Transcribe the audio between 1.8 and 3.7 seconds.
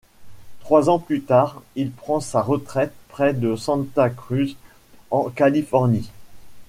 prend sa retraite près de